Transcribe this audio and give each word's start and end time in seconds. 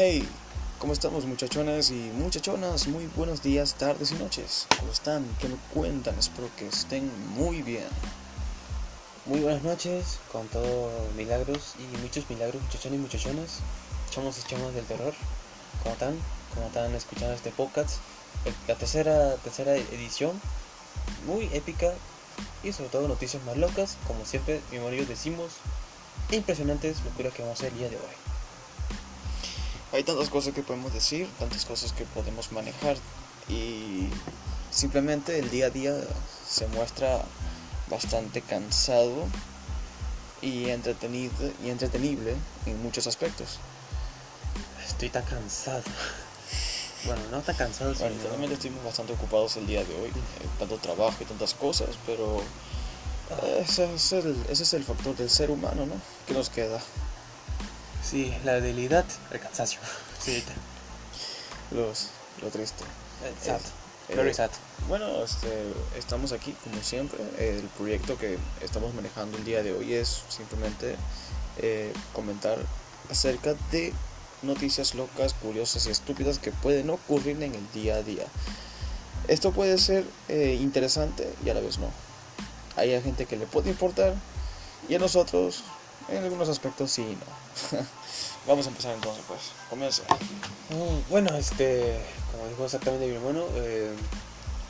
Hey, 0.00 0.24
¿cómo 0.78 0.92
estamos 0.92 1.24
muchachonas 1.24 1.90
y 1.90 2.12
muchachonas? 2.14 2.86
Muy 2.86 3.08
buenos 3.16 3.42
días, 3.42 3.74
tardes 3.74 4.12
y 4.12 4.14
noches. 4.14 4.68
¿Cómo 4.78 4.92
están? 4.92 5.26
¿Qué 5.40 5.48
me 5.48 5.56
cuentan? 5.74 6.16
Espero 6.16 6.48
que 6.56 6.68
estén 6.68 7.10
muy 7.34 7.62
bien. 7.62 7.88
Muy 9.26 9.40
buenas 9.40 9.64
noches, 9.64 10.20
con 10.30 10.46
todos 10.46 10.92
milagros 11.16 11.74
y 11.80 11.96
muchos 11.96 12.30
milagros, 12.30 12.62
muchachones 12.62 12.96
y 12.96 13.02
muchachonas, 13.02 13.58
chamos 14.12 14.38
y 14.38 14.48
chamas 14.48 14.72
del 14.72 14.84
terror. 14.84 15.14
¿Cómo 15.82 15.94
están? 15.94 16.16
¿Cómo 16.54 16.68
están 16.68 16.94
escuchando 16.94 17.34
este 17.34 17.50
podcast? 17.50 17.96
El- 18.44 18.54
La 18.68 18.76
tercera, 18.76 19.34
tercera 19.38 19.74
edición, 19.74 20.40
muy 21.26 21.50
épica 21.52 21.92
y 22.62 22.72
sobre 22.72 22.90
todo 22.90 23.08
noticias 23.08 23.42
más 23.42 23.56
locas, 23.56 23.96
como 24.06 24.24
siempre, 24.24 24.60
mi 24.70 24.78
marido 24.78 25.04
decimos, 25.06 25.54
impresionantes 26.30 27.02
locuras 27.04 27.34
que 27.34 27.42
vamos 27.42 27.58
a 27.58 27.62
hacer 27.62 27.72
el 27.72 27.78
día 27.80 27.88
de 27.88 27.96
hoy. 27.96 28.27
Hay 29.92 30.04
tantas 30.04 30.28
cosas 30.28 30.52
que 30.54 30.62
podemos 30.62 30.92
decir, 30.92 31.28
tantas 31.38 31.64
cosas 31.64 31.92
que 31.92 32.04
podemos 32.04 32.52
manejar 32.52 32.96
y 33.48 34.08
simplemente 34.70 35.38
el 35.38 35.50
día 35.50 35.66
a 35.66 35.70
día 35.70 35.94
se 36.46 36.66
muestra 36.68 37.22
bastante 37.88 38.42
cansado 38.42 39.26
y 40.42 40.68
entretenido 40.68 41.32
y 41.64 41.70
entretenible 41.70 42.34
en 42.66 42.82
muchos 42.82 43.06
aspectos. 43.06 43.58
Estoy 44.86 45.08
tan 45.08 45.24
cansado. 45.24 45.82
Bueno, 47.04 47.22
no 47.30 47.40
tan 47.40 47.56
cansado, 47.56 47.94
Bueno, 47.94 48.14
sino- 48.16 48.28
realmente 48.28 48.54
estuvimos 48.56 48.84
bastante 48.84 49.12
ocupados 49.14 49.56
el 49.56 49.66
día 49.66 49.84
de 49.84 49.94
hoy, 49.94 50.08
eh, 50.08 50.48
tanto 50.58 50.76
trabajo 50.78 51.16
y 51.20 51.24
tantas 51.24 51.54
cosas, 51.54 51.90
pero 52.04 52.40
eh, 53.42 53.64
ese 53.66 53.94
es, 53.94 54.12
el, 54.12 54.36
ese 54.50 54.64
es 54.64 54.74
el 54.74 54.84
factor 54.84 55.16
del 55.16 55.30
ser 55.30 55.50
humano, 55.50 55.86
¿no? 55.86 55.94
¿Qué 56.26 56.34
nos 56.34 56.50
queda? 56.50 56.78
Sí, 58.08 58.34
la 58.42 58.54
debilidad, 58.54 59.04
el 59.30 59.40
cansancio. 59.40 59.80
Sí, 60.18 60.42
Los, 61.70 62.08
lo 62.40 62.48
triste. 62.48 62.82
sad. 63.44 63.60
Eh, 64.08 64.16
Very 64.16 64.32
sad. 64.32 64.50
Bueno, 64.88 65.22
este, 65.22 65.48
estamos 65.94 66.32
aquí 66.32 66.54
como 66.64 66.82
siempre. 66.82 67.18
El 67.38 67.60
proyecto 67.76 68.16
que 68.16 68.38
estamos 68.62 68.94
manejando 68.94 69.36
el 69.36 69.44
día 69.44 69.62
de 69.62 69.74
hoy 69.74 69.92
es 69.92 70.22
simplemente 70.30 70.96
eh, 71.58 71.92
comentar 72.14 72.56
acerca 73.10 73.54
de 73.70 73.92
noticias 74.40 74.94
locas, 74.94 75.34
curiosas 75.34 75.86
y 75.86 75.90
estúpidas 75.90 76.38
que 76.38 76.50
pueden 76.50 76.88
ocurrir 76.88 77.42
en 77.42 77.54
el 77.54 77.72
día 77.72 77.96
a 77.96 78.02
día. 78.02 78.24
Esto 79.26 79.52
puede 79.52 79.76
ser 79.76 80.04
eh, 80.28 80.56
interesante 80.58 81.30
y 81.44 81.50
a 81.50 81.54
la 81.54 81.60
vez 81.60 81.78
no. 81.78 81.90
Hay 82.76 82.90
gente 83.02 83.26
que 83.26 83.36
le 83.36 83.44
puede 83.46 83.68
importar 83.68 84.14
y 84.88 84.94
a 84.94 84.98
nosotros 84.98 85.62
en 86.08 86.22
algunos 86.24 86.48
aspectos 86.48 86.90
sí 86.90 87.02
no. 87.20 87.78
Vamos 88.46 88.66
a 88.66 88.70
empezar 88.70 88.94
entonces 88.94 89.22
pues. 89.28 89.40
Comienza. 89.68 90.02
Mm, 90.70 91.10
Bueno, 91.10 91.36
este, 91.36 91.98
como 92.32 92.46
dijo 92.48 92.64
exactamente 92.64 93.06
mi 93.06 93.14
hermano, 93.14 93.44
eh, 93.56 93.90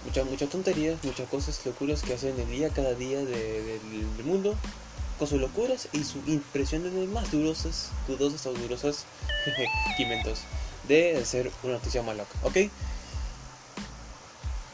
muchas 0.05 0.27
muchas 0.27 0.49
tonterías, 0.49 1.03
muchas 1.05 1.29
cosas, 1.29 1.61
locuras 1.65 2.03
que 2.03 2.15
hacen 2.15 2.39
el 2.41 2.49
día, 2.51 2.71
cada 2.71 2.95
día 2.95 3.19
de- 3.19 3.63
del, 3.63 3.81
mundo, 4.25 4.57
con 5.19 5.29
sus 5.29 5.41
locuras 5.41 5.89
y 5.93 6.05
sus 6.05 6.27
impresiones 6.27 6.93
más 7.09 7.31
dudosas, 7.31 7.91
dudosas 8.09 8.47
o 8.47 8.53
dudosas 8.55 9.05
quimientos 9.97 10.41
de 10.89 11.25
ser 11.25 11.51
una 11.63 11.75
noticia 11.75 12.03
más 12.03 12.17
¿ok? 12.43 12.57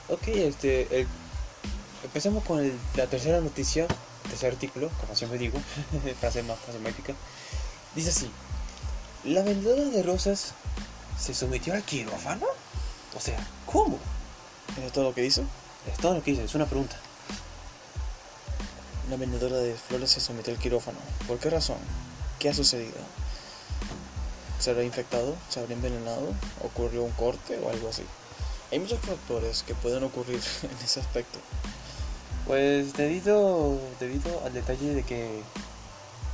Ok, 0.08 0.28
este, 0.28 1.00
el- 1.00 1.08
empecemos 2.04 2.44
con 2.44 2.60
el- 2.60 2.78
la 2.96 3.06
tercera 3.06 3.40
noticia, 3.40 3.86
tercer 4.28 4.52
artículo, 4.52 4.90
como 5.00 5.14
siempre 5.14 5.38
digo, 5.38 5.58
frase 6.20 6.42
más 6.42 6.58
frase. 6.58 6.78
Dice 7.94 8.10
así, 8.10 8.30
la 9.24 9.42
vendedora 9.42 9.84
de 9.84 10.02
rosas 10.02 10.54
se 11.18 11.34
sometió 11.34 11.74
al 11.74 11.82
quirófano. 11.82 12.46
O 13.16 13.20
sea, 13.20 13.38
¿cómo? 13.66 13.98
¿Es 14.84 14.92
todo 14.92 15.04
lo 15.04 15.14
que 15.14 15.22
dice? 15.22 15.44
Es 15.90 15.98
todo 15.98 16.14
lo 16.14 16.22
que 16.22 16.32
dice, 16.32 16.44
es 16.44 16.54
una 16.54 16.66
pregunta. 16.66 16.96
Una 19.06 19.16
vendedora 19.16 19.56
de 19.56 19.74
flores 19.74 20.10
se 20.10 20.20
sometió 20.20 20.52
al 20.52 20.58
quirófano. 20.58 20.98
¿Por 21.28 21.38
qué 21.38 21.50
razón? 21.50 21.78
¿Qué 22.38 22.48
ha 22.48 22.54
sucedido? 22.54 22.96
¿Se 24.58 24.70
habrá 24.70 24.82
infectado? 24.82 25.36
¿Se 25.48 25.60
habrá 25.60 25.74
envenenado? 25.74 26.34
¿Ocurrió 26.64 27.02
un 27.02 27.12
corte 27.12 27.58
o 27.58 27.70
algo 27.70 27.88
así? 27.88 28.02
Hay 28.72 28.78
muchos 28.80 28.98
factores 29.00 29.62
que 29.62 29.74
pueden 29.74 30.02
ocurrir 30.04 30.40
en 30.62 30.84
ese 30.84 31.00
aspecto. 31.00 31.38
Pues 32.46 32.92
debido, 32.94 33.78
debido 34.00 34.42
al 34.44 34.52
detalle 34.52 34.94
de 34.94 35.02
que, 35.02 35.42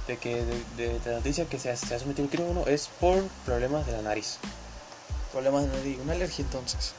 de 0.08 0.16
que 0.18 0.44
de, 0.44 0.98
de 0.98 1.00
la 1.10 1.16
noticia 1.18 1.44
que 1.46 1.58
se 1.58 1.70
ha, 1.70 1.76
se 1.76 1.94
ha 1.94 1.98
sometido 1.98 2.24
al 2.24 2.30
quirófano 2.30 2.66
es 2.66 2.88
por 3.00 3.22
problemas 3.46 3.86
de 3.86 3.92
la 3.92 4.02
nariz. 4.02 4.38
Problemas 5.32 5.62
de 5.70 5.76
nariz, 5.76 5.98
una 6.02 6.14
alergia 6.14 6.44
entonces. 6.44 6.92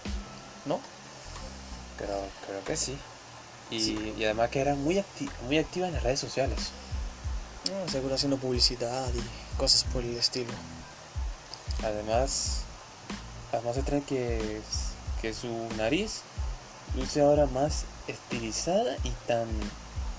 ¿No? 0.66 0.80
Creo, 1.98 2.22
creo 2.48 2.64
que 2.64 2.78
sí. 2.78 2.98
Y, 3.70 3.80
Sí. 3.82 4.14
y 4.18 4.24
además 4.26 4.50
que 4.50 4.62
era 4.62 4.76
muy, 4.76 4.96
acti- 4.96 5.30
muy 5.46 5.58
activa 5.58 5.88
en 5.88 5.94
las 5.94 6.04
redes 6.04 6.20
sociales. 6.20 6.70
No, 7.70 7.92
seguro 7.92 8.16
haciendo 8.16 8.38
publicidad 8.38 9.08
y 9.14 9.58
cosas 9.58 9.84
por 9.86 10.04
el 10.04 10.18
estilo. 10.18 10.52
Además, 11.84 12.62
además 13.52 13.76
se 13.76 13.84
trae 13.84 14.02
que, 14.04 14.62
que 15.22 15.34
su 15.34 15.48
nariz 15.78 16.22
luce 16.96 17.22
ahora 17.22 17.46
más 17.46 17.84
estilizada 18.08 18.96
y 19.04 19.10
tan, 19.28 19.48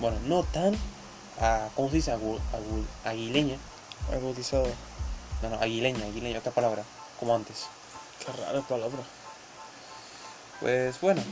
bueno, 0.01 0.19
no 0.27 0.43
tan, 0.45 0.75
ah, 1.41 1.69
¿cómo 1.75 1.89
se 1.91 1.97
dice? 1.97 2.13
Agu- 2.13 2.41
agu- 2.53 2.87
aguileña. 3.05 3.57
Agudizado. 4.13 4.67
No, 5.43 5.51
no, 5.51 5.57
aguileña, 5.61 6.05
aguileña, 6.05 6.39
otra 6.39 6.53
palabra, 6.53 6.83
como 7.19 7.35
antes. 7.35 7.67
Qué 8.25 8.33
rara 8.33 8.61
palabra. 8.63 8.99
Pues 10.61 11.01
bueno, 11.01 11.23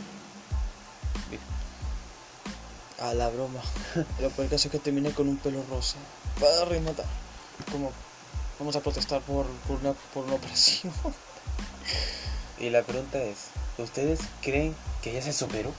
A 3.00 3.14
la 3.14 3.28
broma. 3.30 3.60
Lo 4.20 4.28
peor 4.30 4.48
caso 4.50 4.68
es 4.68 4.72
que 4.72 4.78
terminé 4.78 5.12
con 5.12 5.26
un 5.28 5.38
pelo 5.38 5.62
rosa. 5.70 5.96
Para 6.38 6.66
rematar. 6.66 7.06
Como 7.72 7.92
vamos 8.58 8.76
a 8.76 8.80
protestar 8.80 9.22
por, 9.22 9.46
por, 9.66 9.78
una, 9.80 9.94
por 10.12 10.24
una 10.24 10.34
operación. 10.34 10.92
y 12.58 12.68
la 12.68 12.82
pregunta 12.82 13.18
es, 13.18 13.38
¿ustedes 13.78 14.20
creen 14.42 14.76
que 15.00 15.12
ella 15.12 15.22
se 15.22 15.32
superó? 15.32 15.72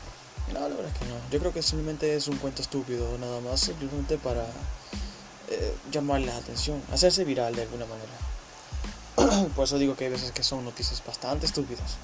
No, 0.53 0.59
la 0.61 0.75
verdad 0.75 0.91
es 0.93 0.97
que 0.99 1.05
no. 1.05 1.15
Yo 1.31 1.39
creo 1.39 1.53
que 1.53 1.61
simplemente 1.61 2.15
es 2.15 2.27
un 2.27 2.37
cuento 2.37 2.61
estúpido, 2.61 3.17
nada 3.17 3.39
más, 3.41 3.59
simplemente 3.61 4.17
para 4.17 4.43
eh, 5.49 5.73
llamar 5.91 6.21
la 6.21 6.35
atención, 6.35 6.81
hacerse 6.91 7.23
viral 7.23 7.55
de 7.55 7.61
alguna 7.63 7.85
manera. 7.85 9.47
Por 9.55 9.65
eso 9.65 9.77
digo 9.77 9.95
que 9.95 10.05
hay 10.05 10.11
veces 10.11 10.31
que 10.31 10.43
son 10.43 10.63
noticias 10.65 11.01
bastante 11.05 11.45
estúpidas. 11.45 11.95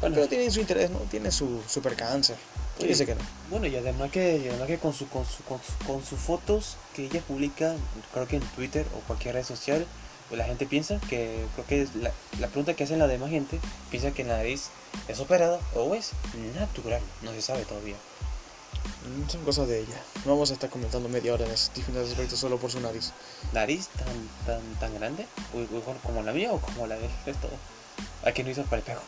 Bueno, 0.00 0.16
Pero 0.16 0.28
tienen 0.28 0.50
su 0.52 0.60
interés, 0.60 0.90
¿no? 0.90 0.98
Tiene 1.00 1.30
su, 1.30 1.62
su 1.68 1.80
percance. 1.80 2.34
¿Quién 2.76 2.88
Sí. 2.88 2.92
dice 2.94 3.06
que 3.06 3.14
no? 3.14 3.20
Bueno, 3.50 3.66
y 3.66 3.76
además 3.76 4.10
que, 4.10 4.36
y 4.38 4.48
además 4.48 4.66
que 4.66 4.78
con, 4.78 4.92
su, 4.92 5.08
con, 5.08 5.24
su, 5.24 5.42
con, 5.44 5.60
su- 5.62 5.86
con 5.86 6.04
sus 6.04 6.18
fotos 6.18 6.76
que 6.94 7.04
ella 7.06 7.20
publica, 7.20 7.74
creo 8.12 8.26
que 8.26 8.36
en 8.36 8.42
Twitter 8.42 8.84
o 8.96 9.00
cualquier 9.06 9.34
red 9.36 9.44
social, 9.44 9.86
pues 10.28 10.38
la 10.38 10.44
gente 10.44 10.66
piensa 10.66 11.00
que, 11.08 11.44
creo 11.54 11.66
que 11.66 11.82
es 11.82 11.94
la, 11.96 12.12
la 12.40 12.48
pregunta 12.48 12.74
que 12.74 12.84
hacen 12.84 12.98
la 12.98 13.06
demás 13.06 13.30
gente, 13.30 13.60
piensa 13.90 14.10
que 14.12 14.24
la 14.24 14.36
nariz 14.36 14.70
es 15.08 15.20
operada 15.20 15.58
o 15.74 15.94
es 15.94 16.12
natural, 16.58 17.00
no 17.22 17.32
se 17.32 17.42
sabe 17.42 17.64
todavía. 17.64 17.96
Mm, 19.04 19.28
Son 19.28 19.44
cosas 19.44 19.68
de 19.68 19.80
ella. 19.80 20.00
No 20.24 20.32
vamos 20.32 20.50
a 20.50 20.54
estar 20.54 20.70
comentando 20.70 21.08
media 21.08 21.34
hora 21.34 21.44
en 21.44 21.52
esos 21.52 21.72
diferentes 21.74 22.12
aspectos 22.12 22.38
solo 22.38 22.58
por 22.58 22.70
su 22.70 22.80
nariz. 22.80 23.12
¿Nariz 23.52 23.88
tan, 23.88 24.28
tan, 24.46 24.74
tan 24.80 24.94
grande? 24.94 25.26
Como 26.02 26.22
la 26.22 26.32
mía 26.32 26.52
o 26.52 26.60
como 26.60 26.86
la 26.86 26.96
del 26.96 27.10
resto? 27.26 27.48
Que 28.34 28.44
no 28.44 28.50
hizo 28.50 28.62
para 28.64 28.76
el 28.76 28.80
espejo. 28.80 29.02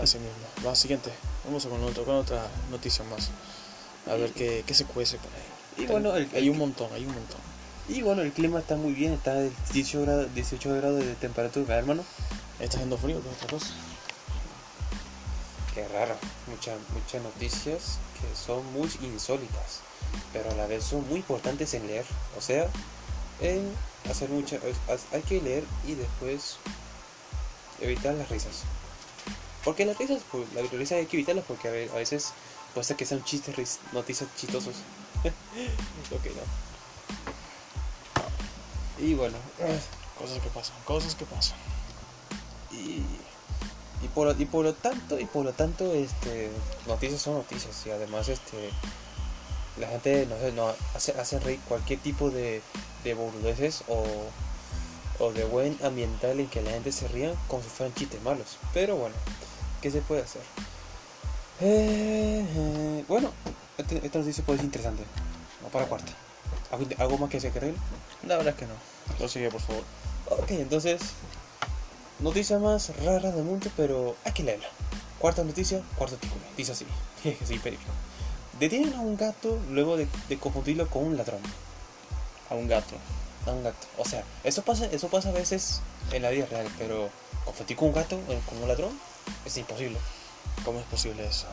Así 0.00 0.18
mismo. 0.18 0.34
Va, 0.66 0.74
siguiente. 0.74 1.10
Vamos 1.44 1.66
con, 1.66 1.82
otro, 1.82 2.04
con 2.04 2.14
otra 2.16 2.46
noticia 2.70 3.04
más. 3.04 3.30
A 4.10 4.14
ver 4.14 4.32
qué, 4.32 4.64
qué 4.66 4.74
se 4.74 4.84
cuece 4.84 5.18
por 5.18 5.30
ahí. 5.32 5.84
Y 5.84 5.86
bueno, 5.86 6.16
el, 6.16 6.28
Hay 6.34 6.48
un 6.48 6.58
montón, 6.58 6.92
hay 6.92 7.04
un 7.04 7.14
montón. 7.14 7.40
Y 7.88 8.02
bueno, 8.02 8.22
el 8.22 8.32
clima 8.32 8.58
está 8.60 8.76
muy 8.76 8.92
bien, 8.92 9.12
está 9.12 9.34
de 9.34 9.50
18 9.72 10.02
grados, 10.02 10.34
18 10.34 10.74
grados 10.76 11.04
de 11.04 11.14
temperatura, 11.14 11.66
¿verdad, 11.66 11.78
hermano. 11.80 12.04
Está 12.60 12.76
haciendo 12.76 12.96
frío, 12.98 13.20
¿qué 13.22 13.28
otra 13.28 13.48
cosa? 13.48 13.66
Qué 15.74 15.88
raro, 15.88 16.14
muchas 16.48 16.78
muchas 16.92 17.22
noticias 17.22 17.98
que 18.20 18.36
son 18.36 18.64
muy 18.72 18.88
insólitas, 19.02 19.80
pero 20.32 20.50
a 20.50 20.54
la 20.54 20.66
vez 20.66 20.84
son 20.84 21.06
muy 21.08 21.18
importantes 21.20 21.72
en 21.74 21.86
leer. 21.86 22.04
O 22.36 22.40
sea, 22.42 22.68
en 23.40 23.72
hacer 24.10 24.28
mucha, 24.28 24.58
hay 25.12 25.22
que 25.22 25.40
leer 25.40 25.64
y 25.86 25.94
después 25.94 26.56
evitar 27.80 28.14
las 28.14 28.28
risas. 28.28 28.62
Porque 29.64 29.86
las 29.86 29.96
risas, 29.96 30.22
pues, 30.30 30.44
las 30.54 30.70
risas 30.70 30.98
hay 30.98 31.06
que 31.06 31.16
evitarlas 31.16 31.44
porque 31.46 31.68
a, 31.68 31.70
ve- 31.70 31.90
a 31.92 31.96
veces 31.96 32.32
puede 32.74 32.84
ser 32.84 32.96
que 32.96 33.06
sean 33.06 33.24
chistes, 33.24 33.78
noticias 33.92 34.28
chistosos. 34.36 34.74
ok, 35.24 36.24
no. 36.26 36.71
Y 39.02 39.14
bueno, 39.14 39.36
Cosas 40.18 40.38
que 40.40 40.48
pasan, 40.50 40.76
cosas 40.84 41.14
que 41.16 41.24
pasan. 41.24 41.58
y, 42.70 43.02
y 44.04 44.08
por 44.14 44.40
y 44.40 44.44
por 44.46 44.64
lo 44.64 44.74
tanto 44.74 45.18
y 45.18 45.24
por 45.26 45.44
lo 45.44 45.52
tanto 45.52 45.92
este 45.92 46.50
noticias 46.86 47.20
son 47.22 47.34
noticias 47.34 47.84
y 47.86 47.90
además 47.90 48.28
este 48.28 48.70
la 49.78 49.88
gente 49.88 50.26
no, 50.26 50.36
no 50.52 50.74
hace, 50.94 51.12
hace 51.20 51.38
reír 51.40 51.60
cualquier 51.68 51.98
tipo 52.00 52.30
de, 52.30 52.62
de 53.04 53.14
boludeces 53.14 53.82
o 53.88 54.04
o 55.18 55.32
de 55.32 55.44
buen 55.44 55.76
ambiental 55.84 56.38
en 56.40 56.48
que 56.48 56.62
la 56.62 56.70
gente 56.72 56.90
se 56.92 57.06
ría 57.08 57.32
como 57.48 57.62
si 57.62 57.68
fueran 57.68 57.94
chistes 57.94 58.20
malos. 58.22 58.58
Pero 58.74 58.96
bueno, 58.96 59.14
¿qué 59.80 59.90
se 59.90 60.00
puede 60.00 60.22
hacer? 60.22 60.42
Eh, 61.60 62.44
eh, 62.56 63.04
bueno, 63.08 63.30
este- 63.78 64.04
esta 64.04 64.18
noticia 64.18 64.44
puede 64.44 64.58
ser 64.58 64.64
interesante. 64.66 65.04
Vamos 65.60 65.72
para 65.72 65.86
cuarta. 65.86 66.12
¿Algo, 66.72 67.18
más 67.18 67.28
que 67.28 67.38
se 67.38 67.50
querer? 67.50 67.74
La 68.26 68.36
verdad 68.36 68.54
es 68.54 68.58
que 68.58 68.66
no. 68.66 68.74
Lo 69.20 69.28
sigue, 69.28 69.50
por 69.50 69.60
favor. 69.60 69.84
Ok, 70.30 70.52
entonces, 70.52 71.02
noticia 72.18 72.58
más 72.58 72.96
rara 73.04 73.30
del 73.30 73.44
mundo, 73.44 73.70
pero 73.76 74.16
hay 74.24 74.32
que 74.32 74.42
leerla. 74.42 74.68
Cuarta 75.18 75.44
noticia, 75.44 75.82
cuarto 75.98 76.14
artículo. 76.14 76.40
Dice 76.56 76.72
así, 76.72 76.86
sí, 77.22 77.58
periódico. 77.58 77.90
Detienen 78.58 78.94
a 78.94 79.00
un 79.00 79.16
gato 79.16 79.58
luego 79.70 79.98
de, 79.98 80.08
de 80.30 80.38
confundirlo 80.38 80.88
con 80.88 81.04
un 81.04 81.16
ladrón. 81.18 81.40
A 82.48 82.54
un 82.54 82.68
gato. 82.68 82.96
A 83.46 83.50
un 83.50 83.62
gato. 83.62 83.86
O 83.98 84.06
sea, 84.06 84.24
eso 84.42 84.62
pasa, 84.62 84.86
eso 84.86 85.08
pasa 85.08 85.28
a 85.28 85.32
veces 85.32 85.82
en 86.10 86.22
la 86.22 86.30
vida 86.30 86.46
real, 86.46 86.66
pero 86.78 87.10
confundir 87.44 87.76
con 87.76 87.88
un 87.88 87.94
gato, 87.94 88.16
eh, 88.28 88.40
con 88.48 88.62
un 88.62 88.68
ladrón, 88.68 88.98
es 89.44 89.56
imposible. 89.58 89.98
¿Cómo 90.64 90.80
es 90.80 90.86
posible 90.86 91.26
eso? 91.26 91.46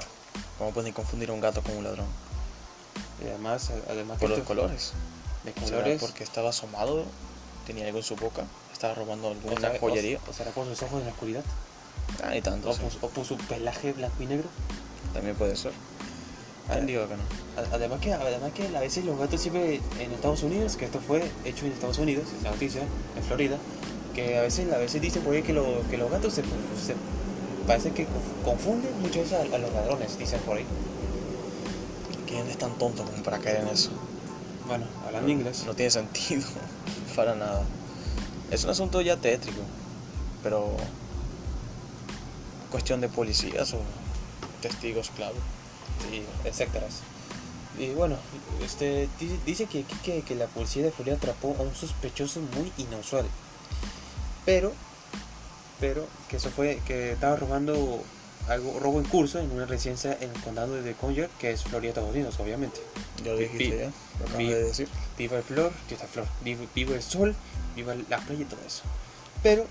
¿Cómo 0.57 0.71
pueden 0.71 0.93
confundir 0.93 1.29
a 1.29 1.33
un 1.33 1.41
gato 1.41 1.61
con 1.61 1.75
un 1.75 1.83
ladrón? 1.83 2.07
Y 3.23 3.27
además, 3.27 3.69
además 3.89 4.17
que 4.19 4.27
Por 4.27 4.37
los 4.37 4.47
colores. 4.47 4.93
de 5.43 5.51
¿Será 5.53 5.65
colores, 5.65 6.01
porque 6.01 6.23
estaba 6.23 6.49
asomado, 6.49 7.03
tenía 7.67 7.85
algo 7.85 7.97
en 7.99 8.03
su 8.03 8.15
boca, 8.15 8.43
estaba 8.71 8.93
robando 8.93 9.27
o 9.27 9.31
alguna 9.31 9.59
sea, 9.71 9.79
joyería. 9.79 10.19
O, 10.27 10.29
o 10.29 10.33
será 10.33 10.51
por 10.51 10.65
sus 10.65 10.81
ojos 10.83 10.99
en 10.99 11.05
la 11.07 11.11
oscuridad, 11.11 11.43
Ah, 12.23 12.29
ni 12.31 12.41
tanto. 12.41 12.69
o, 12.69 12.73
sí. 12.73 12.81
por, 13.01 13.09
o 13.09 13.13
por 13.13 13.25
su 13.25 13.37
pelaje 13.37 13.93
blanco 13.93 14.21
y 14.23 14.25
negro. 14.25 14.47
También 15.13 15.35
puede 15.35 15.55
ser. 15.55 15.71
¿Quién 16.67 16.83
Ah, 16.83 16.85
digo 16.85 17.07
que 17.07 17.15
no? 17.15 17.23
Además 17.73 17.99
que, 17.99 18.13
además 18.13 18.51
que 18.53 18.67
a 18.77 18.79
veces 18.79 19.03
los 19.03 19.17
gatos 19.17 19.41
siempre 19.41 19.81
en 19.99 20.11
Estados 20.11 20.43
Unidos, 20.43 20.75
que 20.75 20.85
esto 20.85 20.99
fue 20.99 21.23
hecho 21.43 21.65
en 21.65 21.71
Estados 21.73 21.97
Unidos, 21.97 22.25
es 22.37 22.43
la 22.43 22.51
noticia, 22.51 22.81
en 23.17 23.23
Florida, 23.23 23.57
que 24.13 24.37
a 24.37 24.41
veces, 24.43 24.71
a 24.71 24.77
veces 24.77 25.01
dicen 25.01 25.23
por 25.23 25.33
ahí 25.33 25.41
que, 25.41 25.53
lo- 25.53 25.81
que 25.89 25.97
los 25.97 26.11
gatos 26.11 26.33
se, 26.33 26.43
se- 26.43 26.95
parece 27.65 27.91
que 27.91 28.03
conf- 28.03 28.43
confunden 28.45 28.91
muchas 29.01 29.29
veces 29.31 29.51
a, 29.51 29.55
a 29.55 29.57
los 29.57 29.73
ladrones, 29.73 30.17
dicen 30.19 30.39
por 30.41 30.57
ahí. 30.57 30.65
¿Quién 32.39 32.51
es 32.51 32.57
tan 32.57 32.77
tonto 32.77 33.03
como 33.03 33.21
para 33.23 33.39
caer 33.39 33.61
en 33.63 33.67
eso? 33.67 33.89
Bueno, 34.67 34.85
hablando 35.05 35.29
inglés. 35.29 35.63
No 35.65 35.73
tiene 35.73 35.91
sentido. 35.91 36.43
para 37.15 37.35
nada. 37.35 37.63
Es 38.51 38.63
un 38.63 38.69
asunto 38.69 39.01
ya 39.01 39.17
tétrico. 39.17 39.61
Pero. 40.41 40.75
Cuestión 42.71 43.01
de 43.01 43.09
policías 43.09 43.73
o 43.73 43.79
testigos 44.61 45.09
clave. 45.15 45.35
y 46.13 46.47
etcétera. 46.47 46.87
Y 47.77 47.89
bueno, 47.91 48.15
este 48.63 49.09
di- 49.19 49.39
dice 49.45 49.65
que 49.65 49.83
que, 50.03 50.21
que 50.21 50.35
la 50.35 50.47
policía 50.47 50.83
de 50.83 50.91
Florida 50.91 51.15
atrapó 51.15 51.55
a 51.59 51.63
un 51.63 51.73
sospechoso 51.75 52.39
muy 52.55 52.71
inusual. 52.77 53.25
Pero, 54.45 54.71
pero 55.79 56.05
que 56.29 56.37
eso 56.37 56.49
fue 56.51 56.79
que 56.85 57.13
estaba 57.13 57.35
robando 57.35 58.01
algo 58.49 58.79
robo 58.79 58.99
en 58.99 59.05
curso 59.05 59.39
en 59.39 59.51
una 59.51 59.65
residencia 59.65 60.17
en 60.19 60.31
el 60.31 60.41
condado 60.41 60.73
de 60.81 60.93
Collier, 60.93 61.29
que 61.39 61.51
es 61.51 61.63
Florida, 61.63 61.89
Estados 61.89 62.09
Unidos, 62.11 62.39
obviamente. 62.39 62.81
Ya 63.23 63.31
lo 63.31 63.37
dijiste 63.37 63.77
ya. 63.77 63.83
Lo 64.19 64.25
acabas 64.25 64.37
pi- 64.37 64.47
de 64.49 64.63
decir. 64.63 64.87
Viva 65.17 65.37
el 65.37 65.43
flor, 65.43 65.71
viva 65.89 66.05
flor, 66.07 66.25
viva, 66.43 66.61
viva 66.75 66.95
el 66.95 67.03
sol, 67.03 67.35
viva 67.75 67.93
la 68.09 68.17
playa 68.19 68.41
y 68.41 68.45
todo 68.45 68.59
eso. 68.65 68.83
Pero 69.43 69.65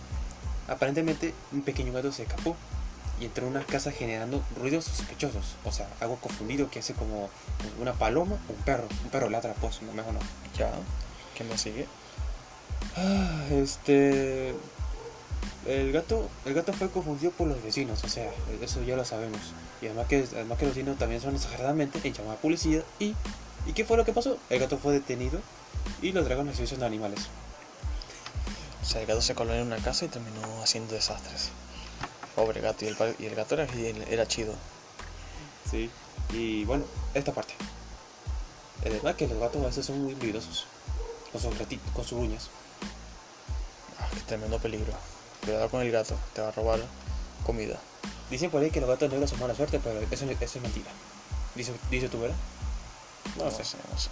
aparentemente 0.69 1.35
un 1.53 1.63
pequeño 1.63 1.93
gato 1.93 2.13
se 2.13 2.23
escapó 2.23 2.57
y 3.21 3.25
entró 3.25 3.47
en 3.47 3.51
una 3.57 3.65
casa 3.65 3.91
generando 3.91 4.43
ruidos 4.57 4.85
sospechosos. 4.85 5.57
O 5.65 5.73
sea, 5.73 5.89
algo 6.01 6.17
confundido 6.17 6.71
que 6.71 6.79
hace 6.79 6.95
como 6.95 7.31
una 7.81 7.93
paloma 7.95 8.37
o 8.49 8.53
un 8.53 8.63
perro. 8.65 8.87
Un 9.05 9.11
perro 9.11 9.29
ladra, 9.29 9.55
pues, 9.61 9.83
no 9.83 9.93
mejor 9.93 10.15
no. 10.15 10.21
Ya. 10.57 10.71
¿Qué 11.35 11.43
me 11.45 11.59
sigue? 11.59 11.87
Ah, 12.97 13.45
este. 13.51 14.55
El 15.67 15.93
gato, 15.93 16.29
el 16.47 16.55
gato 16.55 16.73
fue 16.73 16.89
confundido 16.91 17.31
por 17.33 17.47
los 17.47 17.63
vecinos, 17.63 18.03
o 18.03 18.09
sea, 18.09 18.31
eso 18.63 18.83
ya 18.83 18.97
lo 18.97 19.05
sabemos. 19.05 19.41
Y 19.83 19.87
además 19.87 20.07
que, 20.07 20.25
además 20.33 20.59
que 20.59 20.67
los 20.67 20.75
vecinos 20.75 20.99
también 20.99 21.21
son 21.21 21.35
exageradamente 21.35 22.01
en 22.03 22.15
llamar 22.15 22.37
a 22.37 22.41
policía. 22.41 22.83
Y, 22.99 23.15
¿Y 23.67 23.73
qué 23.75 23.85
fue 23.85 23.97
lo 23.97 24.05
que 24.05 24.13
pasó? 24.13 24.39
El 24.49 24.61
gato 24.61 24.79
fue 24.79 24.95
detenido 24.95 25.41
y 26.01 26.13
lo 26.13 26.23
trajeron 26.23 26.49
a 26.49 26.53
servicios 26.53 26.81
de 26.81 26.87
animales. 26.87 27.21
O 28.83 28.85
sea, 28.87 29.03
el 29.03 29.07
gato 29.07 29.21
se 29.21 29.35
coló 29.35 29.53
en 29.53 29.67
una 29.67 29.77
casa 29.77 30.07
y 30.07 30.09
terminó 30.09 30.63
haciendo 30.63 30.95
desastres. 30.95 31.51
Pobre 32.35 32.63
gato. 32.63 32.87
Y 32.87 32.89
el, 32.89 32.97
y 33.19 33.27
el 33.27 33.35
gato 33.35 33.55
era, 33.55 33.67
era 34.09 34.27
chido. 34.27 34.55
Sí. 35.71 35.91
Y 36.33 36.65
bueno, 36.65 36.85
esta 37.13 37.33
parte. 37.33 37.55
Es 38.85 38.93
verdad 38.93 39.17
que 39.17 39.29
los 39.29 39.39
gatos 39.39 39.63
a 39.63 39.67
veces 39.67 39.85
son 39.85 40.03
muy 40.03 40.15
ruidosos. 40.15 40.67
Con 41.33 41.41
sus, 41.43 41.55
con 41.93 42.05
sus 42.05 42.19
uñas. 42.19 42.49
Ah, 43.99 44.09
qué 44.15 44.21
tremendo 44.21 44.59
peligro. 44.59 44.95
Con 45.71 45.83
el 45.83 45.91
gato. 45.91 46.15
Te 46.35 46.43
va 46.43 46.49
a 46.49 46.53
robar 46.53 46.81
comida. 47.45 47.79
Dicen 48.31 48.51
por 48.51 48.63
ahí 48.63 48.71
que 48.71 48.81
los 48.81 48.89
gatos 48.89 49.11
negros 49.11 49.31
son 49.31 49.41
mala 49.41 49.55
suerte, 49.55 49.81
pero 49.83 50.01
eso, 50.01 50.25
eso 50.27 50.45
es 50.45 50.63
mentira. 50.63 50.91
Dice, 51.55 51.73
dice 51.91 52.09
tú, 52.09 52.21
¿verdad? 52.21 52.37
No, 53.37 53.51
sé, 53.51 53.63
no 53.91 53.99
sé. 53.99 54.11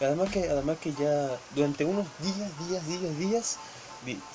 Además 0.00 0.30
que, 0.30 0.48
además 0.48 0.76
que 0.78 0.92
ya 0.92 1.30
durante 1.54 1.84
unos 1.84 2.06
días, 2.20 2.68
días, 2.68 2.86
días, 2.86 3.18
días, 3.18 3.56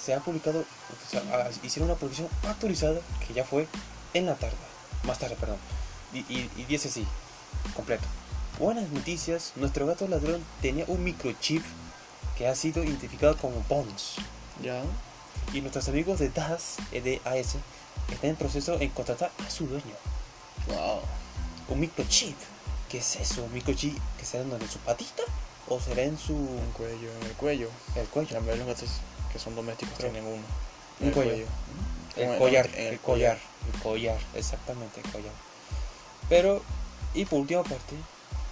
se 0.03 0.13
ha 0.13 0.19
publicado, 0.19 0.59
o 0.59 1.09
sea, 1.09 1.49
hicieron 1.63 1.89
una 1.89 1.97
publicación 1.97 2.27
actualizada 2.47 2.99
que 3.25 3.33
ya 3.33 3.45
fue 3.45 3.67
en 4.13 4.25
la 4.25 4.35
tarde, 4.35 4.57
más 5.03 5.19
tarde, 5.19 5.37
perdón. 5.39 5.57
Y, 6.13 6.19
y, 6.19 6.51
y 6.57 6.65
dice 6.65 6.89
así, 6.89 7.07
completo. 7.75 8.03
Buenas 8.59 8.89
noticias, 8.89 9.53
nuestro 9.55 9.85
gato 9.85 10.07
ladrón 10.07 10.43
tenía 10.61 10.85
un 10.87 11.03
microchip 11.03 11.63
que 12.37 12.47
ha 12.47 12.55
sido 12.55 12.83
identificado 12.83 13.37
como 13.37 13.63
Bones. 13.69 14.15
Ya. 14.61 14.83
Y 15.53 15.61
nuestros 15.61 15.87
amigos 15.87 16.19
de 16.19 16.29
DAS, 16.29 16.77
eh, 16.91 17.01
de 17.01 17.21
AS, 17.25 17.55
están 18.11 18.29
en 18.31 18.35
proceso 18.35 18.79
en 18.79 18.89
contratar 18.89 19.31
a 19.45 19.49
su 19.49 19.67
dueño. 19.67 19.95
Wow. 20.67 21.01
Un 21.69 21.79
microchip. 21.79 22.35
¿Qué 22.89 22.97
es 22.97 23.15
eso? 23.17 23.43
¿Un 23.43 23.53
microchip 23.53 23.97
que 24.19 24.25
será 24.25 24.43
en? 24.43 24.51
¿En 24.51 24.69
su 24.69 24.79
patita? 24.79 25.23
¿O 25.69 25.79
será 25.79 26.03
en 26.03 26.17
su 26.17 26.33
Un 26.35 26.71
cuello 26.73 27.11
en 27.21 27.23
el 27.27 27.33
cuello. 27.33 27.69
el 27.95 28.07
cuello? 28.07 28.41
De 28.41 28.55
los 28.57 28.67
gatos 28.67 28.89
que 29.31 29.39
son 29.39 29.55
domésticos 29.55 29.93
Pero- 29.97 30.11
tienen 30.11 30.29
uno. 30.29 30.43
Un 30.99 31.07
En 31.07 31.11
cuello. 31.13 31.45
En 32.15 32.29
El 32.29 32.37
collar, 32.39 32.69
en 32.75 32.93
el 32.93 32.99
collar, 32.99 33.39
el 33.73 33.81
collar, 33.81 34.17
exactamente 34.35 35.01
el 35.03 35.11
collar. 35.11 35.31
Pero, 36.29 36.61
y 37.15 37.25
por 37.25 37.39
última 37.39 37.63
parte, 37.63 37.95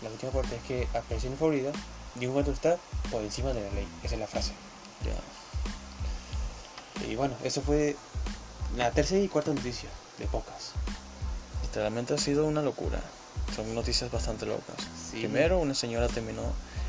la 0.01 0.09
última 0.09 0.31
parte 0.31 0.55
es 0.55 0.63
que 0.63 0.88
en 1.27 1.38
Florida 1.38 1.72
y 2.20 2.25
un 2.25 2.36
gato 2.36 2.51
está 2.51 2.77
por 3.12 3.22
encima 3.22 3.53
de 3.53 3.62
la 3.62 3.70
ley. 3.72 3.88
Esa 4.03 4.15
es 4.15 4.20
la 4.20 4.27
frase. 4.27 4.51
Ya. 5.05 5.13
Y 7.10 7.15
bueno, 7.15 7.36
eso 7.43 7.62
fue 7.62 7.96
la 8.77 8.91
tercera 8.91 9.22
y 9.22 9.27
cuarta 9.27 9.53
noticia 9.53 9.89
de 10.17 10.25
pocas. 10.27 10.72
Literalmente 11.63 12.13
ha 12.13 12.17
sido 12.17 12.46
una 12.46 12.62
locura. 12.62 13.00
Son 13.55 13.74
noticias 13.75 14.12
bastante 14.12 14.46
locas. 14.46 14.75
Sí. 15.12 15.20
Primero, 15.20 15.60
una 15.60 15.74
señora 15.74 16.08
terminó. 16.08 16.41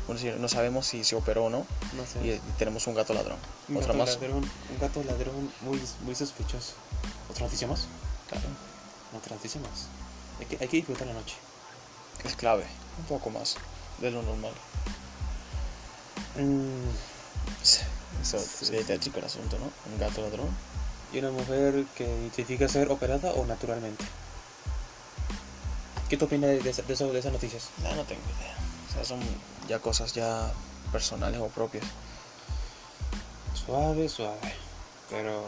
Una 0.07 0.19
señora- 0.19 0.37
no 0.39 0.47
sabemos 0.49 0.85
si 0.87 1.03
se 1.03 1.15
operó 1.15 1.45
o 1.45 1.49
no. 1.49 1.65
No 1.95 2.05
sé. 2.05 2.25
Y, 2.25 2.31
y 2.31 2.41
tenemos 2.57 2.85
un 2.87 2.95
gato 2.95 3.13
ladrón. 3.13 3.37
un, 3.69 3.77
Otra 3.77 3.87
gato 3.93 3.99
más. 3.99 4.15
ladrón, 4.21 4.37
un 4.71 4.79
gato 4.79 5.03
ladrón 5.03 5.51
muy, 5.61 5.81
muy 6.01 6.15
sospechoso. 6.15 6.73
¿Otra 7.29 7.45
noticia 7.45 7.67
más? 7.67 7.87
Claro. 8.29 8.47
Otra 9.17 9.35
noticia 9.35 9.59
más. 9.61 9.87
Hay 10.39 10.45
que, 10.45 10.57
hay 10.61 10.67
que 10.67 10.77
disfrutar 10.77 11.07
la 11.07 11.13
noche. 11.13 11.35
Es 12.23 12.35
clave. 12.35 12.65
Un 12.99 13.05
poco 13.05 13.29
más 13.29 13.55
de 13.99 14.11
lo 14.11 14.21
normal. 14.21 14.53
Mm, 16.37 16.89
Eso 18.23 18.39
Sí. 18.39 18.65
sería 18.65 18.83
tétrico 18.83 19.19
el 19.19 19.25
asunto, 19.25 19.57
¿no? 19.59 19.65
Un 19.93 19.99
gato 19.99 20.21
ladrón. 20.21 20.49
y 21.13 21.19
una 21.19 21.29
mujer 21.29 21.85
que 21.95 22.05
identifica 22.05 22.67
ser 22.67 22.89
operada 22.91 23.33
o 23.33 23.45
naturalmente. 23.45 24.03
¿Qué 26.09 26.17
te 26.17 26.25
opinas 26.25 26.49
de, 26.63 26.67
esa- 26.71 26.81
de, 26.81 26.91
eso- 26.93 27.13
de 27.13 27.19
esas 27.19 27.31
noticias? 27.31 27.69
Ya 27.83 27.93
no 27.93 28.03
tengo 28.03 28.21
idea. 28.39 28.55
O 28.89 28.93
sea, 28.93 29.05
son 29.05 29.19
ya 29.67 29.77
cosas 29.77 30.13
ya 30.13 30.51
personales 30.91 31.39
o 31.39 31.49
propias. 31.49 31.83
Suave, 33.65 34.09
suave. 34.09 34.39
Pero. 35.11 35.43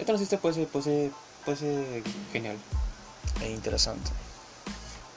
Esta 0.00 0.12
noticia 0.12 0.40
puede 0.40 0.54
ser, 0.56 0.66
puede 0.68 0.84
ser, 0.84 1.10
puede 1.44 1.56
ser 1.58 2.02
genial. 2.32 2.56
E 3.40 3.50
interesante. 3.52 4.10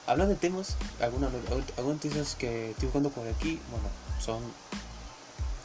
Hablando 0.06 0.34
de 0.34 0.40
temas, 0.40 0.76
algunas, 1.00 1.32
algunas 1.50 1.76
noticias 1.96 2.36
que 2.36 2.70
estoy 2.70 2.86
buscando 2.86 3.10
por 3.10 3.26
aquí, 3.26 3.60
bueno, 3.70 3.88
son 4.24 4.42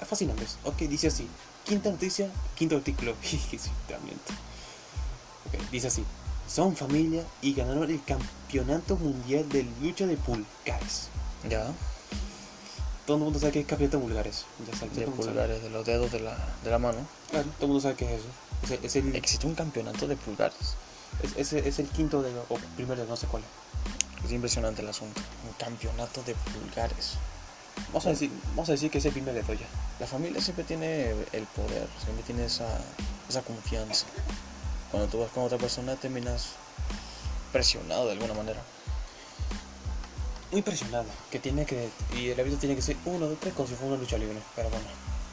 fascinantes. 0.08 0.58
Ok, 0.64 0.78
dice 0.84 1.08
así. 1.08 1.28
Quinta 1.66 1.90
noticia, 1.92 2.30
quinto 2.56 2.76
artículo. 2.78 3.14
Ok, 5.46 5.72
dice 5.72 5.88
así. 5.88 6.04
Son 6.48 6.76
familia 6.76 7.24
y 7.42 7.54
ganaron 7.54 7.90
el 7.90 8.04
campeonato 8.04 8.96
mundial 8.98 9.48
de 9.50 9.64
lucha 9.82 10.06
de 10.06 10.18
pulgares. 10.18 11.08
Ya. 11.50 11.72
Todo 13.06 13.18
el 13.18 13.24
mundo 13.24 13.40
sabe 13.40 13.52
que 13.52 13.60
es 13.62 13.66
campeonato 13.66 13.98
de 13.98 14.04
pulgares. 14.04 14.46
Ya 14.66 14.72
De 14.72 14.78
sabe. 15.06 15.08
pulgares, 15.08 15.62
de 15.64 15.70
los 15.70 15.86
dedos 15.86 16.12
de 16.12 16.20
la, 16.22 16.38
de 16.64 16.70
la 16.72 16.80
mano. 16.80 17.00
Claro, 17.30 17.46
todo 17.58 17.66
el 17.66 17.68
mundo 17.68 17.82
sabe 17.82 17.96
qué 17.96 18.06
es 18.16 18.20
eso. 18.22 18.30
Es 18.64 18.72
el, 18.72 18.86
es 18.86 18.96
el, 18.96 19.16
Existe 19.16 19.48
un 19.48 19.56
campeonato 19.56 20.08
de 20.08 20.16
pulgares. 20.16 20.76
es, 21.24 21.54
es- 21.54 21.66
es 21.66 21.80
el 21.80 21.88
quinto 21.90 22.22
de, 22.22 22.32
o 22.50 22.58
primero 22.76 23.02
de 23.02 23.08
no 23.08 23.16
sé 23.18 23.28
cuál. 23.28 23.44
Es 24.24 24.32
impresionante 24.32 24.82
el 24.82 24.88
asunto. 24.88 25.20
Un 25.48 25.54
campeonato 25.54 26.24
de 26.24 26.34
pulgares. 26.36 27.14
Vamos 27.88 28.06
a 28.08 28.10
decir, 28.10 28.32
vamos 28.50 28.70
a 28.70 28.72
decir 28.74 28.90
que 28.90 28.98
es 28.98 29.06
el 29.06 29.12
primer 29.12 29.36
ya. 29.36 29.68
La 30.00 30.08
familia 30.08 30.42
siempre 30.42 30.64
tiene 30.64 31.12
el 31.32 31.46
poder, 31.56 31.88
siempre 32.04 32.24
tiene 32.26 32.46
esa, 32.46 32.68
esa 33.30 33.42
confianza. 33.42 34.06
Cuando 34.92 35.10
tú 35.10 35.20
vas 35.20 35.32
con 35.32 35.44
otra 35.44 35.58
persona 35.58 35.96
terminas 35.96 36.54
presionado 37.52 38.08
de 38.08 38.14
alguna 38.14 38.34
manera. 38.34 38.62
Muy 40.52 40.62
presionado, 40.62 41.06
que 41.32 41.40
tiene 41.40 41.66
que. 41.66 41.90
Y 42.16 42.30
el 42.30 42.40
hábito 42.40 42.58
tiene 42.58 42.76
que 42.76 42.82
ser 42.82 42.98
uno, 43.06 43.28
dos, 43.28 43.40
tres, 43.40 43.54
como 43.54 43.68
si 43.68 43.76
fuera 43.76 43.94
una 43.94 44.02
lucha 44.02 44.18
libre. 44.18 44.38
Pero 44.56 44.70
bueno, 44.70 44.86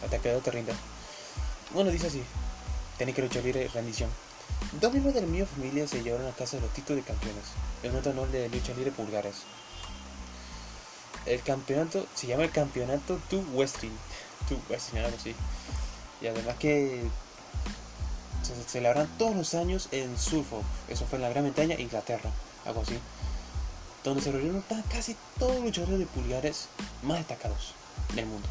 hasta 0.04 0.18
que 0.18 0.30
te 0.30 0.50
rinda. 0.50 0.72
Bueno, 1.74 1.90
dice 1.90 2.06
así: 2.06 2.22
Tiene 2.96 3.12
que 3.12 3.22
luchar 3.22 3.42
libre 3.42 3.68
rendición. 3.68 4.08
Dos 4.80 4.92
miembros 4.92 5.14
de 5.14 5.22
la 5.22 5.26
misma 5.26 5.46
familia 5.46 5.88
se 5.88 6.02
llevaron 6.02 6.26
a 6.26 6.32
casa 6.32 6.58
los 6.60 6.72
títulos 6.72 7.04
de 7.04 7.12
campeones, 7.12 7.44
en 7.82 7.96
un 7.96 8.06
honor 8.06 8.30
de 8.30 8.48
lucha 8.48 8.72
libre 8.74 8.92
pulgares. 8.92 9.42
El 11.26 11.42
campeonato 11.42 12.06
se 12.14 12.26
llama 12.26 12.44
el 12.44 12.50
campeonato 12.50 13.20
Tu 13.28 13.40
Wrestling. 13.52 13.96
Tu 14.48 14.56
Wrestling, 14.68 15.00
algo 15.00 15.16
así. 15.16 15.34
Y 16.20 16.26
además 16.26 16.56
que 16.56 17.02
se 18.42 18.54
celebran 18.64 19.08
todos 19.18 19.36
los 19.36 19.54
años 19.54 19.88
en 19.92 20.18
Suffolk, 20.18 20.64
eso 20.88 21.06
fue 21.06 21.16
en 21.16 21.22
la 21.22 21.28
Gran 21.28 21.44
Bretaña, 21.44 21.78
Inglaterra, 21.78 22.30
algo 22.64 22.82
así. 22.82 22.98
Donde 24.02 24.22
se 24.22 24.32
reunieron 24.32 24.64
casi 24.90 25.16
todos 25.38 25.56
los 25.56 25.64
luchadores 25.64 25.98
de 25.98 26.06
pulgares 26.06 26.68
más 27.02 27.18
destacados 27.18 27.74
del 28.14 28.26
mundo. 28.26 28.48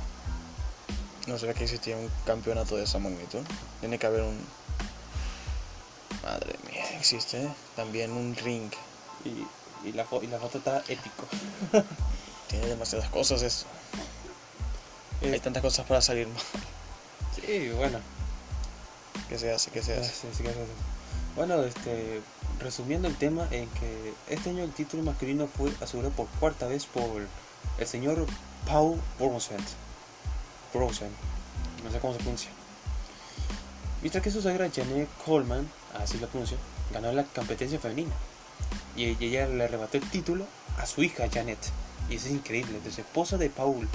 ¿No 1.27 1.37
será 1.37 1.53
que 1.53 1.63
existía 1.63 1.97
un 1.97 2.09
campeonato 2.25 2.75
de 2.75 2.83
esa 2.83 2.99
magnitud? 2.99 3.41
Tiene 3.79 3.97
que 3.97 4.07
haber 4.07 4.21
un. 4.21 4.39
Madre 6.23 6.55
mía, 6.69 6.85
existe 6.97 7.49
también 7.75 8.11
un 8.11 8.35
ring. 8.35 8.71
Y, 9.25 9.87
y, 9.87 9.91
la, 9.93 10.05
y 10.21 10.27
la 10.27 10.39
foto 10.39 10.59
está 10.59 10.79
épico. 10.87 11.25
Tiene 12.49 12.67
demasiadas 12.67 13.09
cosas 13.09 13.41
eso. 13.41 13.65
Eh, 15.21 15.31
Hay 15.33 15.39
tantas 15.39 15.61
cosas 15.61 15.85
para 15.85 16.01
salir 16.01 16.27
mal. 16.27 16.37
Sí, 17.35 17.69
bueno. 17.75 17.99
Que 19.27 19.37
se 19.37 19.51
hace, 19.53 19.69
que 19.71 19.81
se 19.81 19.95
Ah, 19.95 19.99
hace. 20.01 20.09
sí, 20.13 20.27
sí, 20.35 20.43
gracias. 20.43 20.65
Bueno, 21.35 21.61
este, 21.63 22.21
resumiendo 22.59 23.07
el 23.07 23.15
tema, 23.15 23.47
en 23.51 23.67
que 23.69 24.13
este 24.29 24.49
año 24.49 24.63
el 24.63 24.73
título 24.73 25.03
masculino 25.03 25.47
fue 25.47 25.71
asegurado 25.81 26.13
por 26.13 26.27
cuarta 26.39 26.67
vez 26.67 26.85
por 26.85 27.21
el 27.77 27.87
señor 27.87 28.25
Paul 28.65 28.99
Brosent. 29.19 29.67
Brosent, 30.73 31.11
no 31.83 31.91
sé 31.91 31.99
cómo 31.99 32.13
se 32.13 32.19
pronuncia. 32.19 32.49
Mientras 34.01 34.23
que 34.23 34.31
su 34.31 34.41
suegra 34.41 34.69
Janet 34.73 35.07
Coleman, 35.25 35.69
así 36.01 36.17
lo 36.17 36.27
pronuncia, 36.27 36.57
ganó 36.91 37.11
la 37.11 37.23
competencia 37.25 37.79
femenina. 37.79 38.13
Y 38.95 39.05
ella 39.23 39.47
le 39.47 39.63
arrebató 39.65 39.97
el 39.97 40.09
título 40.09 40.45
a 40.77 40.85
su 40.85 41.03
hija 41.03 41.27
Janet. 41.31 41.59
Y 42.09 42.15
eso 42.15 42.27
es 42.27 42.33
increíble, 42.33 42.79
su 42.93 43.01
esposa 43.01 43.37
de 43.37 43.49
Paul. 43.49 43.87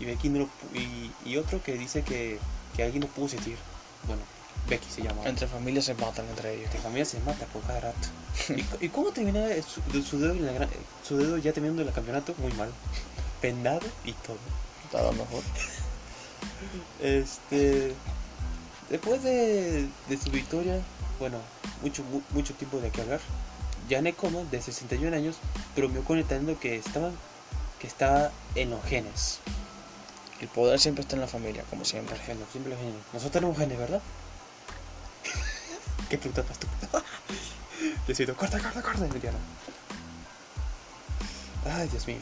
Y, 0.00 0.04
Becky 0.04 0.28
no 0.30 0.40
lo 0.40 0.48
y, 0.74 1.12
y 1.24 1.36
otro 1.36 1.62
que 1.62 1.74
dice 1.78 2.02
que, 2.02 2.38
que 2.76 2.82
alguien 2.82 3.02
no 3.02 3.06
pudo 3.06 3.28
sentir. 3.28 3.56
Bueno, 4.06 4.22
Becky 4.68 4.88
se 4.90 5.02
llama. 5.02 5.22
Entre 5.28 5.46
familias 5.46 5.84
se 5.84 5.94
matan 5.94 6.26
entre 6.28 6.54
ellos. 6.54 6.66
Esta 6.70 6.82
familia 6.82 7.04
se 7.04 7.20
mata 7.20 7.46
por 7.46 7.62
cada 7.62 7.80
rato. 7.80 8.08
¿Y, 8.80 8.86
y 8.86 8.88
cómo 8.88 9.10
termina 9.12 9.46
su, 9.62 9.80
de 9.92 10.02
su 10.02 10.18
dedo, 10.18 10.32
en 10.32 10.46
la 10.46 10.52
gran- 10.52 10.70
su 11.06 11.16
dedo 11.16 11.38
ya 11.38 11.52
terminando 11.52 11.82
el 11.82 11.92
campeonato? 11.92 12.34
Muy 12.38 12.52
mal. 12.54 12.70
Pendado 13.40 13.86
y 14.04 14.12
todo. 14.12 14.38
Estaba 14.84 15.12
mejor. 15.12 15.42
Este. 17.00 17.94
Después 18.90 19.22
de, 19.22 19.88
de 20.08 20.16
su 20.18 20.30
victoria, 20.30 20.80
bueno, 21.18 21.38
mucho, 21.80 22.02
mu- 22.04 22.20
mucho 22.30 22.54
tiempo 22.54 22.78
de 22.78 22.90
qué 22.90 23.00
hablar. 23.02 23.20
Janet 23.88 24.16
Coleman, 24.16 24.50
de 24.50 24.60
61 24.60 25.16
años, 25.16 25.36
bromeó 25.76 26.04
comentando 26.04 26.58
que 26.58 26.76
estaban 26.76 27.12
que 27.82 27.88
estaba 27.88 28.30
en 28.54 28.70
los 28.70 28.82
genes. 28.84 29.40
El 30.40 30.46
poder 30.46 30.78
siempre 30.78 31.02
está 31.02 31.16
en 31.16 31.20
la 31.22 31.26
familia, 31.26 31.64
como 31.68 31.84
siempre. 31.84 32.16
Los 32.16 32.24
genes, 32.24 32.44
siempre 32.52 32.70
los 32.70 32.78
genes. 32.78 32.94
Nosotros 33.12 33.32
tenemos 33.32 33.58
genes, 33.58 33.76
¿verdad? 33.76 34.00
Qué 36.08 36.16
puta 36.16 36.42
estúpida. 36.42 37.02
Decido, 38.06 38.36
corta, 38.38 38.60
corta, 38.60 38.82
corta. 38.82 39.00
Mentira, 39.00 39.32
no. 39.32 39.38
Ay, 41.72 41.88
Dios 41.88 42.06
mío. 42.06 42.20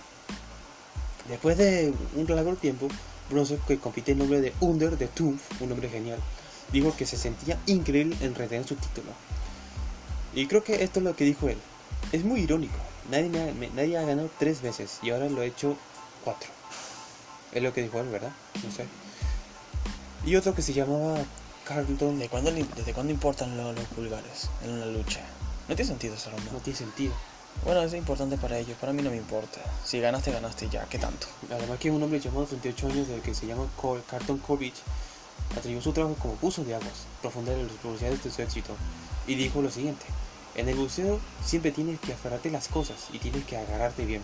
Después 1.29 1.59
de 1.59 1.93
un 2.14 2.26
largo 2.26 2.55
tiempo, 2.57 2.88
Bronson, 3.29 3.61
que 3.69 3.79
compite 3.79 4.12
en 4.12 4.19
nombre 4.19 4.40
de 4.40 4.55
Under 4.61 4.97
the 4.97 5.09
Tooth, 5.09 5.40
un 5.61 5.69
nombre 5.69 5.90
genial, 5.90 6.21
dijo 6.73 6.97
que 6.97 7.05
se 7.05 7.19
sentía 7.19 7.59
increíble 7.67 8.17
en 8.23 8.35
retener 8.35 8.67
su 8.67 8.76
título. 8.76 9.11
Y 10.35 10.47
creo 10.47 10.64
que 10.64 10.83
esto 10.83 11.00
es 11.00 11.05
lo 11.05 11.14
que 11.14 11.25
dijo 11.25 11.50
él. 11.50 11.59
Es 12.12 12.25
muy 12.25 12.40
irónico. 12.40 12.79
Nadie, 13.11 13.29
me 13.29 13.40
ha, 13.43 13.52
me- 13.52 13.71
nadie 13.71 13.97
ha 13.99 14.02
ganado 14.02 14.31
tres 14.38 14.62
veces 14.62 14.99
y 15.02 15.11
ahora 15.11 15.29
lo 15.29 15.43
he 15.43 15.47
hecho 15.47 15.76
cuatro. 16.25 16.49
Es 17.52 17.62
lo 17.62 17.73
que 17.73 17.83
dijo 17.83 17.99
él, 18.00 18.09
¿verdad? 18.09 18.31
No 18.64 18.71
sé. 18.71 18.87
Y 20.25 20.37
otro 20.37 20.55
que 20.55 20.62
se 20.62 20.73
llamaba 20.73 21.19
Carlton. 21.64 22.19
¿Desde 22.19 22.29
cuándo, 22.31 22.50
desde 22.52 22.93
cuándo 22.93 23.12
importan 23.12 23.57
lo- 23.57 23.73
los 23.73 23.85
pulgares 23.87 24.49
en 24.64 24.71
una 24.73 24.87
lucha? 24.87 25.21
No 25.69 25.75
tiene 25.76 25.88
sentido 25.88 26.14
ese 26.14 26.31
No 26.52 26.59
tiene 26.59 26.79
sentido. 26.79 27.14
Bueno, 27.64 27.83
es 27.83 27.93
importante 27.95 28.37
para 28.37 28.59
ellos. 28.59 28.76
Para 28.81 28.93
mí 28.93 29.02
no 29.02 29.11
me 29.11 29.17
importa. 29.17 29.61
Si 29.85 29.99
ganaste, 30.00 30.31
ganaste 30.31 30.69
ya. 30.69 30.85
¿Qué 30.87 30.99
tanto? 30.99 31.26
Además 31.50 31.79
que 31.79 31.90
un 31.90 32.02
hombre 32.02 32.21
llamado 32.21 32.47
38 32.47 32.87
años 32.87 33.09
del 33.09 33.21
que 33.23 33.35
se 33.35 33.47
llama 33.47 33.67
Col- 33.81 34.02
Carlton 34.09 34.38
Corbich 34.38 34.75
atribuyó 35.57 35.83
su 35.83 35.93
trabajo 35.93 36.14
como 36.21 36.37
buzo 36.37 36.62
de 36.64 36.75
aguas, 36.75 37.07
profundar 37.23 37.57
en 37.57 37.67
las 37.67 37.83
velocidades 37.83 38.23
de 38.23 38.31
su 38.31 38.43
éxito, 38.43 38.76
y 39.26 39.35
dijo 39.35 39.61
lo 39.62 39.71
siguiente, 39.71 40.05
en 40.61 40.69
el 40.69 40.76
buceo 40.76 41.19
siempre 41.45 41.73
tienes 41.73 41.99
que 42.00 42.12
aferrarte 42.12 42.50
las 42.50 42.69
cosas 42.69 42.97
y 43.12 43.19
tienes 43.19 43.45
que 43.45 43.57
agarrarte 43.57 44.05
bien. 44.05 44.23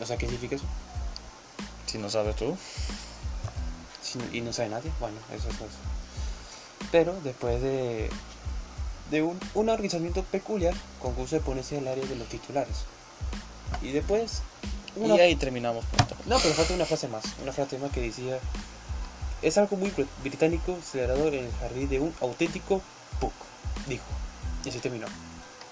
O 0.00 0.06
sea, 0.06 0.16
¿qué 0.16 0.26
significa 0.26 0.56
eso? 0.56 0.64
Si 1.86 1.98
no 1.98 2.08
sabes 2.10 2.34
tú. 2.36 2.56
Si 4.02 4.18
no- 4.18 4.24
y 4.32 4.40
no 4.40 4.52
sabe 4.52 4.68
nadie, 4.70 4.90
bueno, 5.00 5.16
eso 5.34 5.48
es 5.48 5.54
eso. 5.56 5.66
Pero 6.92 7.14
después 7.22 7.60
de, 7.62 8.10
de 9.10 9.22
un, 9.22 9.38
un 9.54 9.68
organizamiento 9.68 10.22
peculiar, 10.24 10.74
concurso 11.00 11.36
de 11.36 11.42
ponerse 11.42 11.78
al 11.78 11.88
área 11.88 12.04
de 12.04 12.16
los 12.16 12.28
titulares. 12.28 12.78
Y 13.82 13.90
después... 13.92 14.42
una- 14.96 15.16
Y 15.16 15.20
ahí 15.20 15.36
terminamos 15.36 15.84
pronto. 15.86 16.14
No, 16.26 16.38
pero 16.38 16.54
falta 16.54 16.74
una 16.74 16.84
frase 16.84 17.08
más. 17.08 17.24
Una 17.42 17.52
frase 17.52 17.78
más 17.78 17.90
que 17.90 18.00
decía: 18.00 18.38
Es 19.42 19.58
algo 19.58 19.76
muy 19.76 19.90
br- 19.90 20.06
británico 20.22 20.76
celebrado 20.84 21.28
en 21.28 21.34
el 21.34 21.52
jardín 21.60 21.88
de 21.88 22.00
un 22.00 22.14
auténtico 22.20 22.80
Puck. 23.20 23.32
Dijo. 23.86 24.04
Y 24.64 24.68
así 24.68 24.78
terminó. 24.78 25.06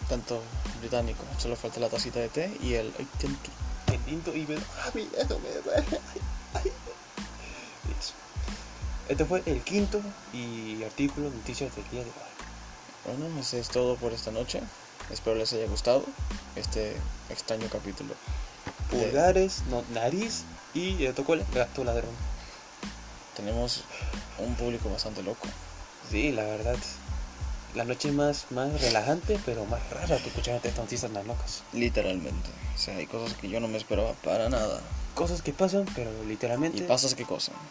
Tanto 0.09 0.43
británico. 0.81 1.25
Solo 1.39 1.57
falta 1.57 1.81
la 1.81 1.89
tacita 1.89 2.19
de 2.21 2.29
té 2.29 2.57
y 2.63 2.75
el... 2.75 2.93
ay, 2.99 3.07
ten- 3.19 3.39
Qué 3.87 3.99
lindo 4.07 4.35
y 4.35 4.47
me. 4.47 4.57
¡Ah, 4.57 4.91
mi 4.95 5.05
dedo 5.07 5.39
me 5.39 5.49
duele! 5.51 6.01
Ay, 6.55 6.63
ay. 6.65 6.73
Eso. 7.99 8.13
Este 9.09 9.25
fue 9.25 9.43
el 9.47 9.61
quinto 9.63 10.01
y 10.33 10.83
artículo 10.85 11.31
noticias 11.31 11.75
del 11.75 11.89
día 11.91 12.01
de 12.01 12.07
hoy. 12.07 13.17
Bueno, 13.19 13.41
eso 13.41 13.57
es 13.57 13.69
todo 13.69 13.97
por 13.97 14.13
esta 14.13 14.31
noche. 14.31 14.61
Espero 15.11 15.37
les 15.37 15.53
haya 15.53 15.67
gustado 15.67 16.05
este 16.57 16.97
extraño 17.31 17.67
capítulo. 17.71 18.15
De- 18.91 18.99
Pulgares, 18.99 19.63
no, 19.71 19.83
nariz 19.93 20.45
y 20.75 21.05
el 21.05 21.15
cuál 21.15 21.45
gato 21.55 21.83
ladrón. 21.85 22.15
Tenemos 23.37 23.83
un 24.39 24.55
público 24.55 24.89
bastante 24.91 25.23
loco. 25.23 25.49
Sí, 26.11 26.33
la 26.33 26.45
verdad. 26.45 26.77
La 27.75 27.85
noche 27.85 28.13
más, 28.13 28.47
más 28.51 28.81
relajante, 28.83 29.41
pero 29.47 29.65
más 29.65 29.81
rara 29.91 30.19
que 30.19 30.29
escuchar 30.29 30.57
estas 30.57 30.77
noticias 30.77 31.11
más 31.11 31.25
locas. 31.27 31.63
Literalmente. 31.73 32.51
O 32.75 32.79
sea, 32.79 32.97
hay 32.97 33.07
cosas 33.07 33.35
que 33.39 33.49
yo 33.49 33.61
no 33.61 33.69
me 33.69 33.79
esperaba 33.79 34.13
para 34.25 34.49
nada. 34.51 34.81
cosas 35.15 35.41
que 35.43 35.53
pasan, 35.53 35.87
pero 35.95 36.11
Y 36.25 36.27
literalmente. 36.29 36.83
pasas 36.85 37.15
qué 37.15 37.25
cosa. 37.25 37.53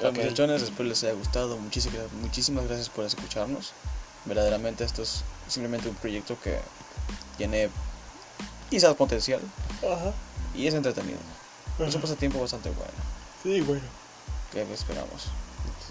Bueno, 0.00 0.18
Ok. 0.18 0.24
muchachones, 0.24 0.62
espero 0.62 0.88
les 0.88 1.04
haya 1.04 1.12
gustado. 1.12 1.58
Muchísimas, 1.58 2.10
muchísimas 2.22 2.64
gracias 2.66 2.88
por 2.88 3.04
escucharnos. 3.04 3.72
Verdaderamente 4.24 4.82
esto 4.82 5.02
es 5.02 5.22
simplemente 5.46 5.90
un 5.90 5.94
proyecto 5.94 6.38
que 6.40 6.58
tiene 7.36 7.68
quizás 8.70 8.94
potencial 8.94 9.40
Ajá. 9.82 10.12
y 10.54 10.66
es 10.66 10.72
entretenido. 10.74 11.18
Es 11.86 11.94
un 11.94 12.00
pasatiempo 12.00 12.40
bastante 12.40 12.70
bueno. 12.70 12.92
Sí, 13.42 13.60
bueno. 13.60 13.82
¿Qué 14.52 14.62
esperamos? 14.72 15.26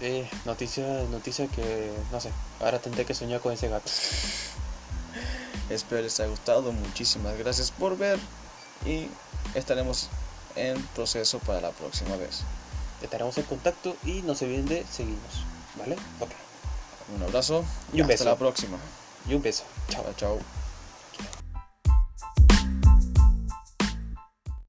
Sí, 0.00 0.26
noticia, 0.46 0.86
noticia 1.10 1.46
que 1.48 1.90
no 2.10 2.20
sé. 2.20 2.30
Ahora 2.60 2.78
tendré 2.78 3.04
que 3.04 3.14
soñar 3.14 3.40
con 3.40 3.52
ese 3.52 3.68
gato. 3.68 3.90
Espero 5.70 6.02
les 6.02 6.18
haya 6.20 6.30
gustado. 6.30 6.72
Muchísimas 6.72 7.36
gracias 7.38 7.70
por 7.70 7.96
ver 7.98 8.18
y 8.86 9.08
estaremos 9.54 10.08
en 10.56 10.82
proceso 10.94 11.38
para 11.40 11.60
la 11.60 11.70
próxima 11.70 12.16
vez. 12.16 12.40
Estaremos 13.02 13.36
en 13.38 13.44
contacto 13.44 13.94
y 14.04 14.22
no 14.22 14.34
se 14.34 14.46
olviden 14.46 14.66
de 14.66 14.86
seguirnos. 14.90 15.44
¿Vale? 15.78 15.96
Ok. 16.18 16.30
Un 17.16 17.22
abrazo 17.22 17.64
Y 17.92 17.96
un 17.96 18.02
hasta 18.02 18.12
beso. 18.12 18.24
la 18.24 18.36
próxima. 18.36 18.78
Y 19.28 19.34
un 19.34 19.42
beso. 19.42 19.64
Chao, 19.90 20.04
chao. 20.16 20.59